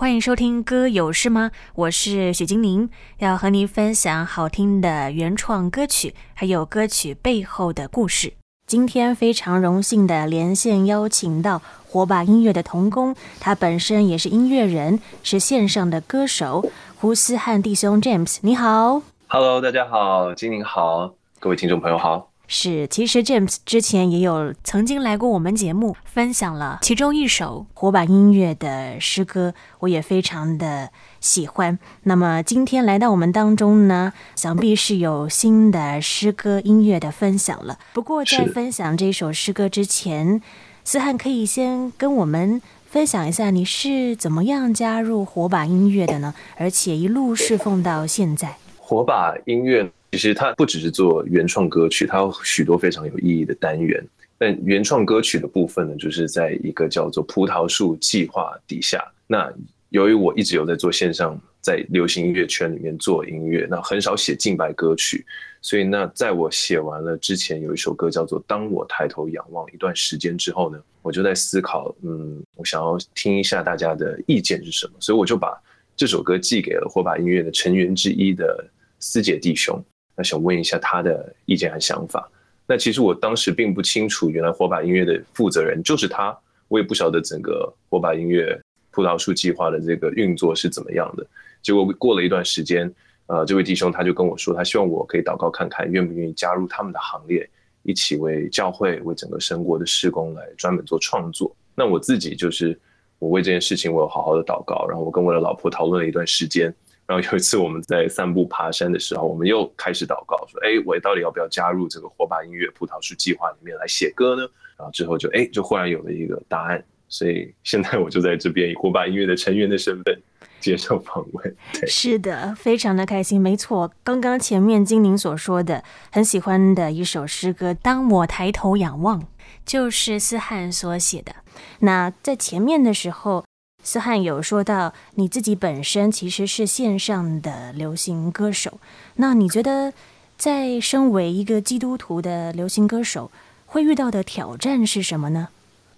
[0.00, 8.32] 欢迎收听《歌有事吗》，我是许金宁，要和您分享好听的原创歌曲，还有歌曲背后的故事。
[8.66, 19.02] 今天非常荣幸的连线邀请到火把音乐的童工，他本身也是音乐人，是线上的歌手胡思翰弟兄 James，你好。
[19.28, 22.29] Hello，大家好，金宁好，各位听众朋友好。
[22.52, 30.90] 是，其实 James 之前也有曾经来过我们节目，分享了其中一首火把音乐的诗歌，我也非常的
[31.20, 31.78] 喜欢。
[32.02, 37.78] 那么今天来到我们当中呢，想必是有新的诗歌音乐的分享了。
[37.92, 40.42] 不过在分享这首诗歌之前，
[40.82, 46.34] 思翰可以先跟我们分享一下你是怎么样加入火把音乐的呢？
[46.56, 49.92] 而且一路侍奉到现在，火把音乐。
[50.12, 54.04] 其实它不只是做原创歌曲，它有许多非常有意义的单元。
[54.36, 59.04] 但原创歌曲的部分呢，就是在一个叫做“葡萄树计划”底下。
[59.26, 59.52] 那
[59.90, 65.24] 由于我一直有在做线上，在流行音乐圈里面做音乐，那很少写敬拜歌曲，
[65.60, 75.60] 所以那在我写完了之前有一首歌叫做《当我抬头仰望》一段时间之后呢，我就在思考，嗯，我想要听一下大家的意见是什么，所以我就把
[75.94, 78.66] 这首歌寄给了火把音乐的成员之一的
[79.00, 79.78] 思杰弟兄。
[80.20, 82.30] 那想问一下他的意见和想法。
[82.66, 86.36] 那其实我当时并不清楚，原来火把音乐的负责人就是他。
[86.68, 88.60] 我也不晓得整个火把音乐
[88.90, 91.26] 葡萄树计划的这个运作是怎么样的。
[91.62, 92.92] 结果过了一段时间，
[93.28, 97.48] 呃，这位弟兄他就跟我说，他希望我可以祷告看看，愿不愿意加入他们的行列，
[97.82, 101.56] 一起为教会、为整个神国的施工来专门做创作。
[101.74, 102.78] 那我自己就是
[103.18, 106.72] 我为这件事情，我有好好的祷告，然后我跟我的老婆讨论了一段时间。
[107.10, 114.42] 然后有一次我们在散步爬山的时候，我们又开始祷告说：“哎，我到底要不要加入这个火把音乐葡萄树计划里面来写歌呢？”
[114.78, 116.80] 然后之后就哎，就忽然有了一个答案。
[117.08, 120.16] 所以现在我就在这边以火把音乐的成员的身份
[120.60, 121.56] 接受访问。
[121.72, 123.40] 对，是的，非常的开心。
[123.40, 129.20] 没错，刚刚前面金宁所说的很喜欢的一首诗歌《当我抬头仰望》，
[129.66, 131.34] 就是思翰所写的。
[131.80, 133.44] 那在前面的时候。
[133.82, 138.78] 思翰有说到，你自己本身其实是线上的流行歌手。
[139.16, 139.92] 那你觉得，
[140.36, 143.30] 在身为一个基督徒的流行歌手，
[143.66, 145.48] 会遇到的挑战是什么呢？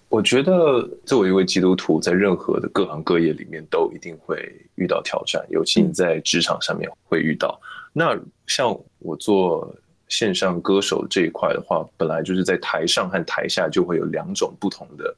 [0.08, 4.36] 我觉得，作为一位基督徒，在任何的各行各业里面，都一定会
[4.74, 7.58] 遇到挑战，尤其你在职场上面会遇到。
[7.62, 7.68] 嗯。
[7.94, 9.74] 那像我做
[10.08, 15.14] 线上歌手这一块的话，本来就是在台上和台下就会有两种不同的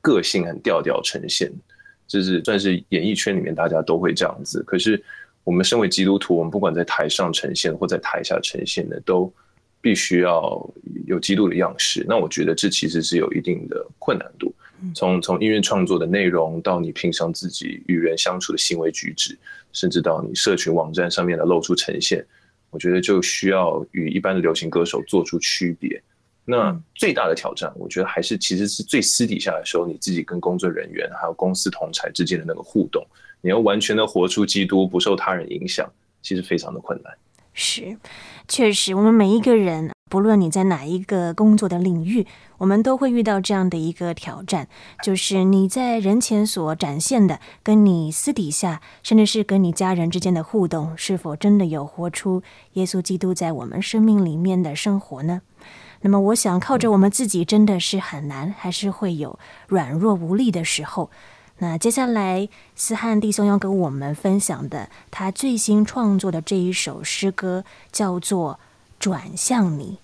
[0.00, 1.52] 个性和调调呈现。
[2.10, 5.00] 就是算是演艺圈里面大家都会这样子，可是
[5.44, 9.32] 我们身为基督徒，我们不管在台上呈现或在台下呈现的，都
[9.80, 10.68] 必须要
[11.06, 12.04] 有基督的样式。
[12.08, 14.52] 那我觉得这其实是有一定的困难度。
[14.92, 19.38] 从从音乐创作的内容到你平常自己与人相处的行为举止，
[19.72, 22.26] 甚至到你社群网站上面的露出呈现，
[22.70, 26.02] 我觉得就需要与一般的流行歌手做出区别。
[26.50, 33.06] 那最大的挑战，我觉得还是其实是最私底下的时候，你自己跟工作人员还有公司同侪之间的那个互动，
[33.40, 35.88] 你要完全的活出基督，不受他人影响，
[36.20, 37.12] 其实非常的困难。
[37.52, 37.96] 是，
[38.48, 42.26] 确实，我们每一个人，不论你在哪一个工作的领域，
[42.58, 44.68] 我们都会遇到这样的一个挑战，
[45.02, 52.42] 就是你在人前所展现的，跟你私底下，甚至是跟你家人之间的互动，是否真的有活出
[52.74, 55.42] 耶稣基督在我们生命里面的生活呢？
[56.02, 59.38] 那么，我想靠着我们自己真的是很难，还是会有
[59.68, 61.10] 软弱无力的时候。
[61.58, 68.54] 那接下来，思翰弟兄要跟我们分享的，他最新创作的这一首诗歌叫做
[68.98, 69.98] 《转向你》，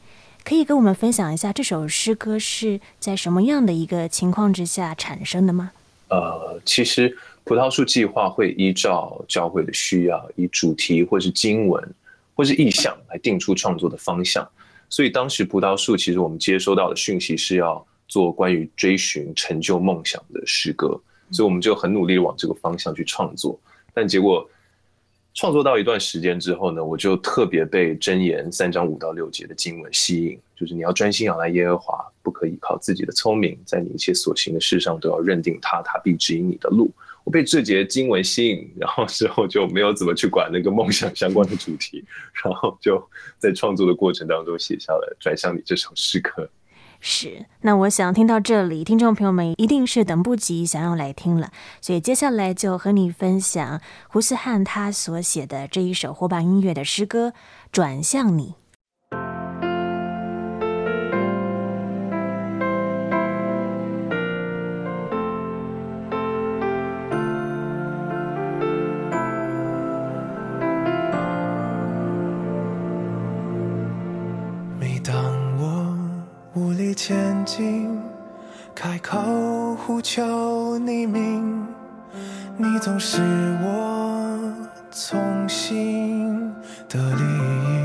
[0.46, 5.72] 可以跟我们分享一下这首诗歌是在什么样的一个情况之下产生的吗？
[6.08, 11.94] 呃，其实葡萄树计划会依照教会的需要，以主题或是经文
[12.34, 14.46] 或是意象来定出创作的方向。
[14.88, 23.58] 所以当时葡萄树，其实我们接收到的讯息是要做关于追寻成就梦想的诗歌，所以我们就很努力往这个方向去创作。
[23.92, 24.48] 但结果
[25.34, 36.90] 创作到一段时间之后呢，我就特别被箴言三章五到六节的经文吸引，就是你要专心仰赖耶和华，不可以靠自己的聪明，在你一切所行的事上都要认定他，他必指引你的路。
[37.26, 42.04] 我被这节经文吸引，然后之后就没有怎么去管那个梦想相关的主题，
[42.44, 43.04] 然后就
[43.36, 46.48] 在创作的过程当中写下了《转向你》这首诗歌。
[47.00, 51.50] 是，那我想听到这里，听众朋友们一定是等不及想要来听了，
[51.80, 57.30] 所以接下来就和你分享胡思翰他所写的这一首火把音乐的诗歌
[57.72, 58.44] 《转向你》。
[76.56, 78.00] 无力前进，
[78.74, 79.18] 开口
[79.74, 81.66] 呼求你名，
[82.56, 83.20] 你总是
[83.62, 84.40] 我
[84.90, 86.50] 从心
[86.88, 87.76] 的利益。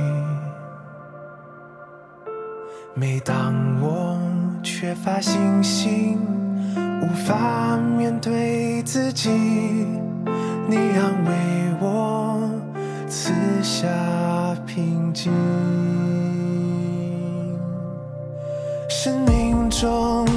[2.94, 4.18] 每当我
[4.64, 6.18] 缺乏信心，
[7.02, 9.30] 无法面对自己，
[10.70, 12.50] 你安慰我，
[13.10, 13.86] 赐下
[14.66, 15.30] 平静。
[19.03, 20.27] 生命中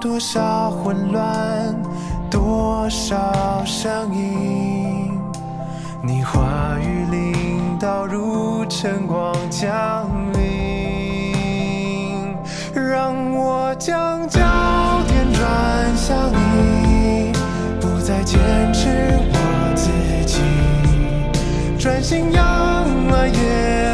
[0.00, 1.76] 多少混乱，
[2.30, 5.20] 多少声音，
[6.02, 12.34] 你话语领导如晨光降临，
[12.72, 14.40] 让我将焦
[15.06, 17.30] 点转向你，
[17.78, 18.40] 不再坚
[18.72, 18.88] 持
[19.34, 19.38] 我
[19.76, 19.90] 自
[20.24, 20.40] 己，
[21.78, 23.87] 专心仰望耶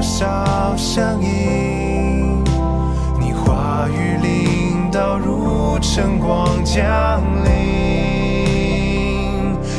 [0.00, 2.42] 多少声音，
[3.20, 7.52] 你话语领到如晨光降临，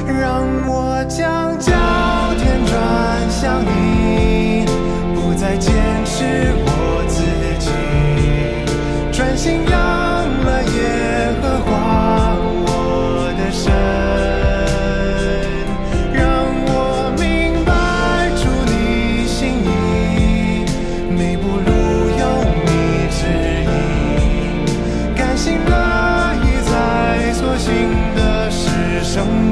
[0.05, 1.71] 让我将焦
[2.37, 2.77] 点转
[3.31, 3.90] 向你。
[29.21, 29.50] some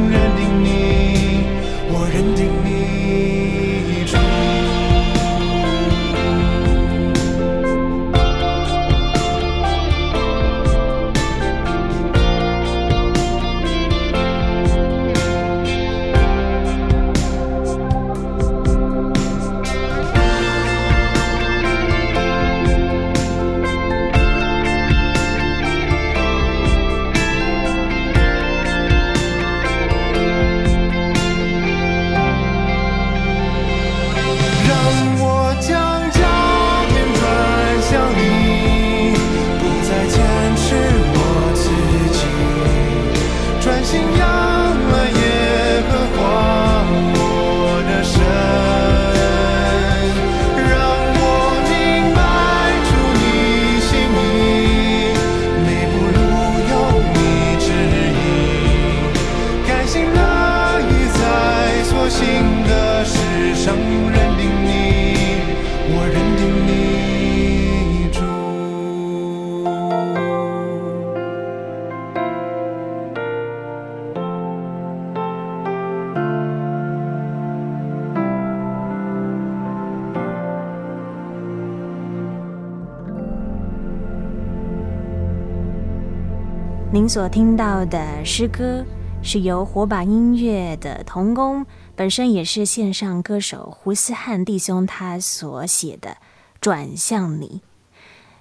[86.92, 88.84] 您所听到的诗歌
[89.22, 91.64] 是由火把音乐的童工，
[91.96, 96.10] 本身也是线上歌手胡思汉弟兄他所写的
[96.60, 97.62] 《转向你》。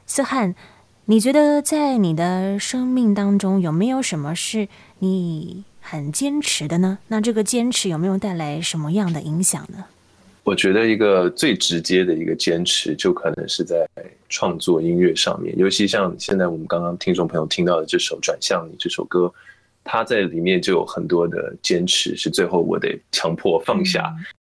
[0.06, 0.54] 思汉，
[1.04, 4.68] 你觉得在你的生命当中有没有什么是
[5.00, 7.00] 你很坚持的呢？
[7.08, 9.84] 那这个坚持有没有带来什么样的影响呢？
[10.48, 13.86] 我觉得一个最直接的一个坚持，就可能是在
[14.30, 19.30] 创作音乐上面，尤其像现在我们刚刚听众朋友听到的这首《转向你》这首歌，
[19.84, 24.10] 它在里面就有很多的坚持，是最后我得强迫放下。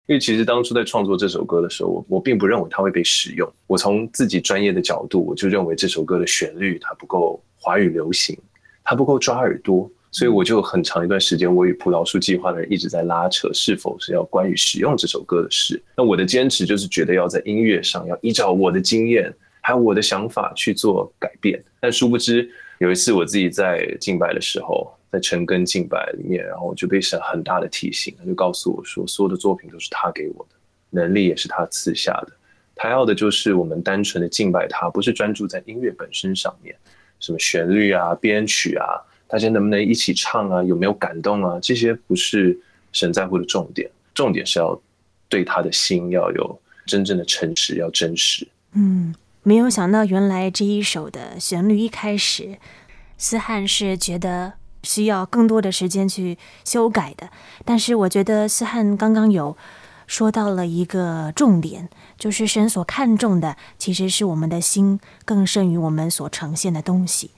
[0.08, 3.50] 因为其实当初在创作这首歌的时候，我我并不认为它会被使用。
[3.66, 8.38] 我从自己专业的角度，我就认为这首歌的旋律它不够华语流行，
[8.84, 9.90] 它不够抓耳朵。
[10.16, 15.84] 所以我就很长一段时间，我与葡萄树计划的人一直在拉扯，是否是要关于使用这首歌的事。
[15.94, 19.30] 那我的坚持就是觉得要在音乐上要依照我的经验
[19.60, 21.62] 还有我的想法去做改变。
[21.82, 30.56] 但殊不知，有一次我自己在敬拜的时候，在晨更敬拜里面，然后我就被神很大的提醒，他就告诉我说，所有的作品都是他给我的，
[30.92, 32.32] 能力也是他赐下的，
[32.74, 36.74] 他要的就是我们单纯的敬拜他，不是专注在音乐本身上面，
[37.20, 38.86] 什么旋律啊、编曲啊，
[39.28, 42.58] 大家能不能一起唱啊，有没有感动啊，这些不是
[42.92, 44.80] 神在乎的重点，重点是要
[45.30, 48.48] 对他的心要有真正的诚实，要真实。
[48.74, 49.14] 嗯。
[49.48, 52.58] 没有想到，原来这一首的旋律一开始，
[53.16, 57.30] 思翰是觉得需要更多的时间去修改的。
[57.64, 59.56] 但是我觉得思翰刚刚有
[60.08, 67.30] 说到了一个重点，就是神所看重的其实是我们的心更胜于我们所呈现的东西，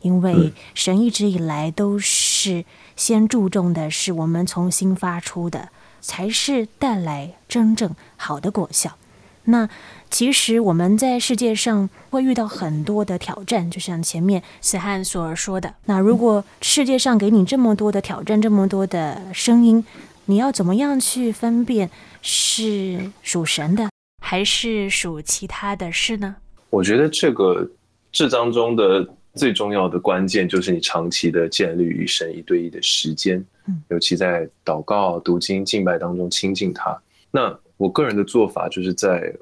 [0.00, 2.64] 因为神一直以来都是
[2.96, 8.96] 先注重的是我们从心发出的，才是带来真正好的果效。
[9.48, 9.68] 那
[10.10, 15.72] 其实我们在世界上会遇到很多的挑战，就像前面思翰所说的。
[15.84, 19.84] 那如果世界上给你这么多的挑战，这么多的声音，
[20.24, 21.88] 你要怎么样去分辨
[22.22, 23.88] 是属神的，
[24.20, 26.34] 还是属其他的事呢？
[26.70, 27.70] 我觉得这个
[28.10, 33.44] 这当中的最重要的关键就是你长期的建立与神一对一的时间，
[33.88, 36.98] 尤其在祷告、读经、敬拜当中亲近他。
[37.30, 39.32] 那我个人的做法就是在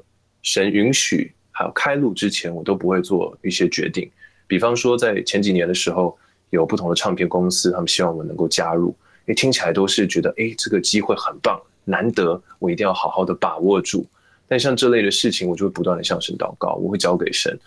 [0.43, 4.11] 神允许还有开路之前，我都不会做一些决定。
[4.47, 6.19] 比方说，在前几年的时候，
[6.51, 8.95] 有不同的唱片公司，他们希望我能够加入，
[9.27, 14.05] 诶，听起来都是觉得，诶，这个机会很棒，难得，我一定要好好的把握住。
[14.47, 17.59] 但像这类的事情，我就会不断的向神祷告，我会交给神。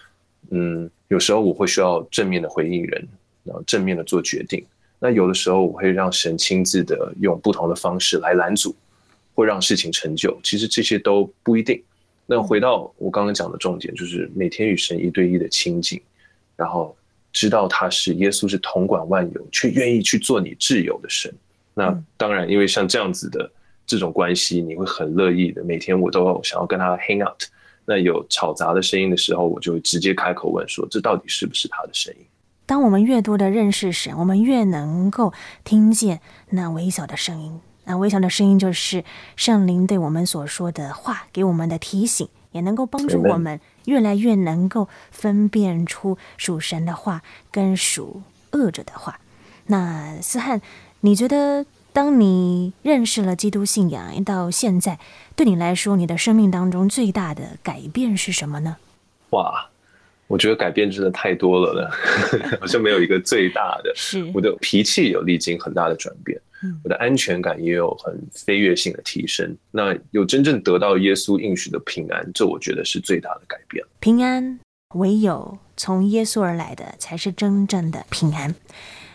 [0.50, 3.08] 嗯，有时候我会需要正面的回应人，
[3.44, 4.66] 然后正面的做决定。
[5.00, 8.76] 那有的时候，我会让神亲自的用不同的方式来拦阻。
[9.36, 11.80] 会让事情成就，其实这些都不一定。
[12.26, 16.02] 那回到我刚刚讲的重点，就是每天与神一对一的亲近，
[16.56, 16.98] 然后
[17.32, 21.32] 知道他是耶稣，是统管万有，却愿意去做你挚友的神。
[21.76, 23.48] 那当然，因为像这样子的
[23.86, 25.64] 这种关系，你会很乐意的。
[25.64, 27.44] 每天我都想要跟他 hang out。
[27.90, 32.20] 那有吵杂的声音的时候，我就会直接开口问说：“这到底是不是他的声音？”
[32.68, 35.32] 当我们越多的认识神，我们越能够
[35.64, 37.62] 听见那微小的声音。
[37.86, 39.06] 那微小的声音就是
[39.38, 49.22] 圣灵对我们所说的话，给我们的提醒，也能够帮助我们越来越能够分辨出属神的话跟属恶者的话。
[49.68, 50.62] 那思翰，
[51.00, 51.66] 你觉得
[51.98, 55.00] 当你认识了基督信仰到现在，
[55.36, 58.78] 对你来说，你的生命当中最大的改变是什么呢？
[59.32, 59.68] 哇，
[60.28, 61.90] 我觉得改变真的太多了呢，
[62.62, 63.92] 好像没有一个最大的。
[63.96, 66.40] 是我的脾气有历经很大的转变。
[66.84, 73.84] 我的安全感也有很飞跃性的提升，那有真正得到耶稣应许的平安，这我觉得是最大的改变。
[74.00, 74.60] 平安
[74.94, 78.54] 唯有从耶稣而来的才是真正的平安。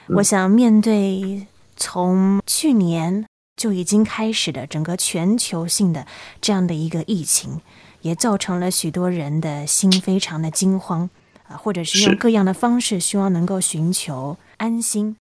[0.09, 1.47] 我想面对
[1.83, 6.07] 从去年就已经开始的整个全球性的
[6.41, 7.61] 这样的一个疫情，
[8.03, 11.11] 也造成了许多人的心非常的惊慌
[11.49, 15.17] 啊，或者是用各样的方式希望能够寻求安心。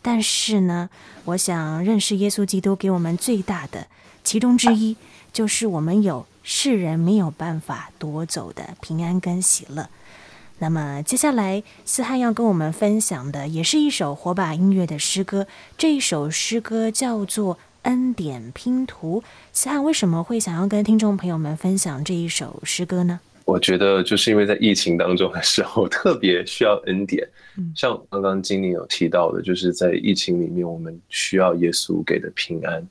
[0.00, 0.88] 但是呢，
[1.24, 3.88] 我想认识耶稣基督给我们最大的
[4.22, 4.96] 其中之一，
[5.32, 9.88] 就是我们有世人没有办法夺走的平安跟喜乐。
[10.62, 15.48] 那么接下来思翰要跟我们分享的，也是一首火把音乐的诗歌。
[15.76, 19.20] 这一首诗歌叫做《恩典拼图》。
[19.52, 23.18] 思翰为什么会想要跟听众朋友们分享这一首诗歌呢？
[23.44, 27.28] 我觉得就是因为在疫情当中的时候，特别需要恩典。
[27.74, 32.86] 像刚刚金宁有提到的，就是在疫情里面，我们需要耶稣给的平安。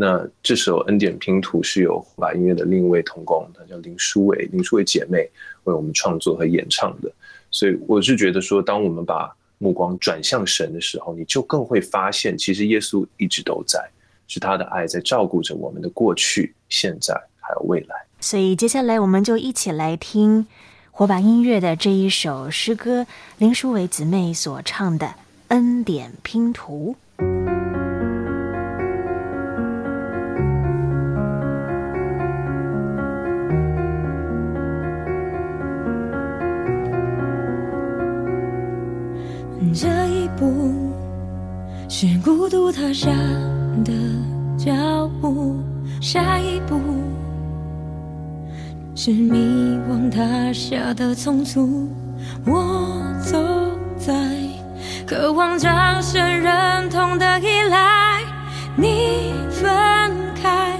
[0.00, 5.28] 那这首《恩典拼图》是由火把音乐的另一位同工，他叫林书伟，林书伟姐妹
[5.64, 7.10] 为我们创作和演唱的。
[7.50, 13.90] 所以我是觉得说，当我们把目光转向神的时候，你就更会发现，其实耶稣一直都在，
[14.28, 17.96] 是他的爱在照顾着我们的过去、现在还有未来。
[18.20, 20.46] 所以接下来我们就一起来听
[20.92, 23.04] 火把音乐的这一首诗歌，
[23.38, 25.06] 林书伟姊妹所唱的
[25.48, 26.94] 《恩典拼图》。
[42.00, 43.10] 是孤独踏下
[43.84, 43.92] 的
[44.56, 45.56] 脚步，
[46.00, 46.78] 下一步。
[48.94, 51.88] 是迷惘踏下的匆促，
[52.46, 53.36] 我走
[53.98, 54.14] 在
[55.08, 58.20] 渴望将神认同的依赖，
[58.76, 59.68] 你分
[60.40, 60.78] 开，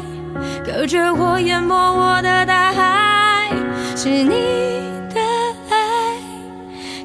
[0.64, 3.50] 隔着我淹没我的大海，
[3.96, 4.30] 是你
[5.12, 5.20] 的
[5.68, 6.16] 爱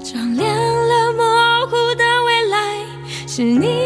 [0.04, 2.58] 照亮了模糊的未来。
[3.26, 3.83] 是你。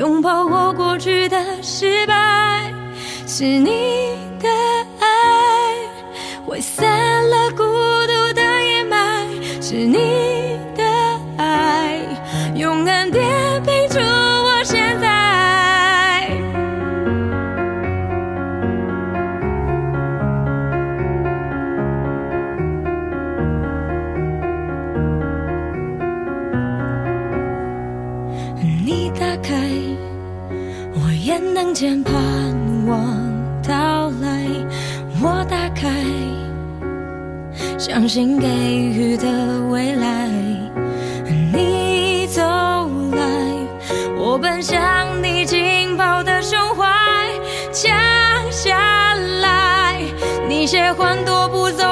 [0.00, 2.72] 拥抱我过去的失败，
[3.26, 4.48] 是你的
[4.98, 5.74] 爱
[50.60, 51.89] 你写欢躲不走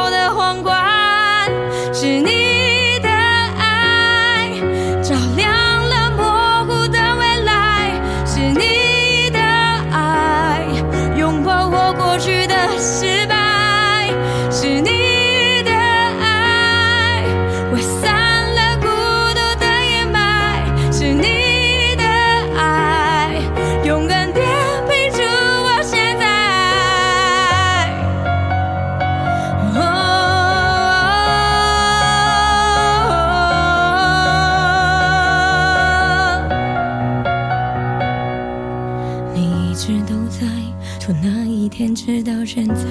[41.09, 42.85] 从那一天直到现在。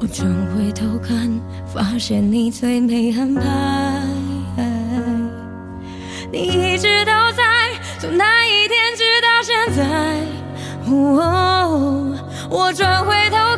[0.00, 1.30] 我转回头看，
[1.66, 3.42] 发现你最美安排。
[6.32, 7.42] 你一直都在，
[7.98, 10.18] 从那一天直到现在。
[10.86, 12.16] 哦，
[12.48, 13.53] 我转回头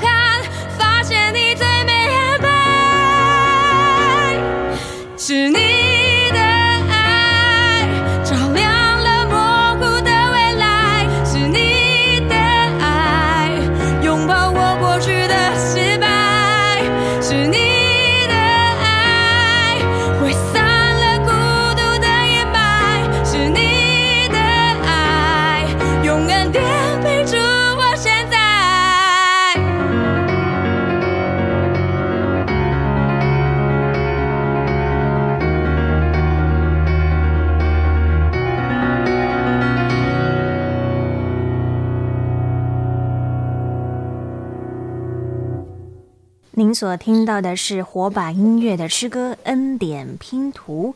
[46.76, 50.94] 所听到的是火把音乐的诗歌《恩典拼图》，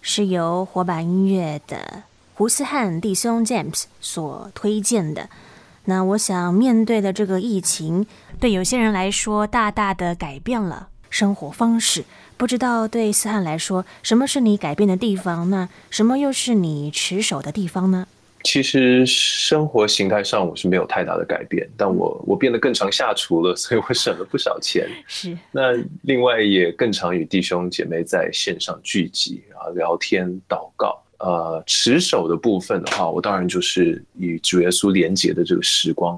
[0.00, 5.28] 是由火把音乐的胡思汉弟兄 James 所推荐的。
[5.84, 8.06] 那我想，面对的这个疫情，
[8.40, 12.06] 对有些人来说，大大的改变了生活方式。
[12.38, 15.50] 不知道对思汉来说，什么是你改变的地方？
[15.50, 18.06] 那什么又是你持守的地方呢？
[18.44, 24.88] 其实生活形态上我是没有太大的改变，但我我变得更常下厨了， 所以我省了不少钱。
[25.06, 25.36] 是。
[25.50, 25.72] 那
[26.02, 31.02] 另外也更常与弟兄姐妹在线上聚集，然后聊天、祷告。
[31.18, 36.16] 呃，持守的部分的话，我当然就是与主耶稣连结的这个时光，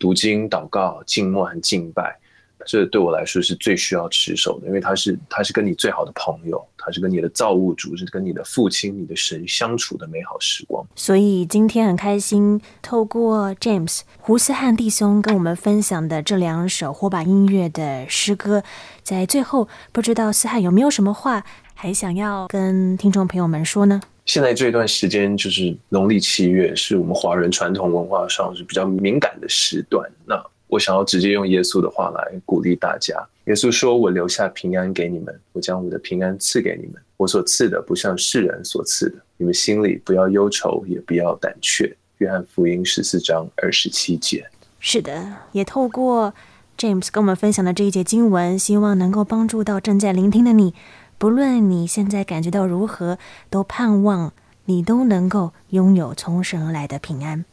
[0.00, 2.18] 读经、祷告、静默和敬拜。
[2.66, 10.86] 这对我来说是最需要持守的，因为他是他是跟你最好的朋友，他是跟你的造物主，是跟你的父亲、你的神相处的美好时光。
[10.96, 18.62] 所以今天很开心，透过 James 胡思汉弟兄跟我们分享的这两首火把音乐的诗歌，
[19.02, 21.44] 在最后，不知道思汉有没有什么话
[21.74, 24.00] 还想要跟听众朋友们说呢？
[24.24, 30.08] 现在这一段时间就是农历七月，是我们华人传统文化上是比较敏感的时段。
[30.24, 30.40] 那
[30.72, 33.14] 我想要直接用耶稣的话来鼓励大家。
[33.44, 36.94] 耶稣说：“我留下平安给你们，我将我的平安赐给你们。
[37.18, 39.16] 我所赐的不像世人所赐的。
[39.36, 44.48] 你们心里不要忧愁，也不要胆怯。”约翰福音十四章二十七节。
[44.80, 46.32] 是的，也透过
[46.78, 50.72] James 跟我们分享的这一节经文，希望能够帮助到正在聆听的你。
[51.18, 53.18] 不论你现在感觉到如何，
[53.50, 54.32] 都盼望
[54.64, 57.44] 你都能够拥有从神来的平安。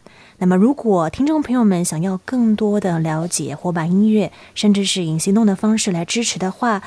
[0.42, 6.82] 那么，如果听众朋友们想要更多的了解火把音乐，甚至是以行动的方式来支持的话，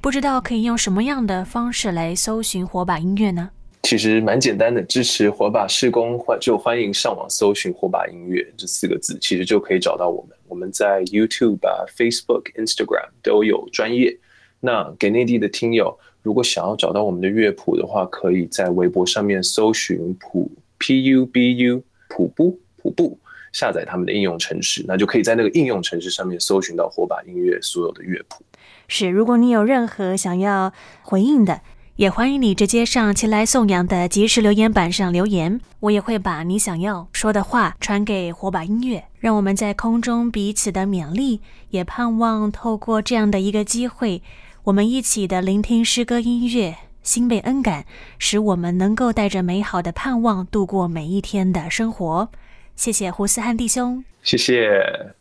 [0.00, 3.50] 不知道可以用什么样的方式来搜寻火把音乐呢？
[3.82, 10.34] 其实蛮简单的，支持火把施工，欢就欢迎上网搜寻“火把音乐”这四个字，其实就可以找到我们。
[10.48, 11.58] 我们在 YouTube、
[11.94, 14.18] Facebook、Instagram 都有专业。
[14.58, 22.58] 那给内地的听友，如果想要找到我们的乐谱的话，可以在微博上面搜寻“谱 P U B U 谱布”。
[22.86, 23.18] 谱布
[23.52, 28.44] 下载他们的应用程式，那就可以在那个应用程式上面搜寻到火把音乐所有的乐谱。
[28.86, 30.72] 是，如果你有任何想要
[31.02, 31.62] 回应的，
[31.96, 44.22] 也欢迎你直接上前来颂扬的即时留言板上留言，我也会把你想要说的话传给火把音乐，让我们在空中彼此的勉励，也盼望透过这样的一个机会，
[44.64, 47.86] 我们一起的聆听诗歌音乐，心被恩感，
[48.18, 52.28] 使我们能够带着美好的盼望度过每一天的生活。
[52.76, 55.16] 谢谢胡思汉弟兄，谢谢。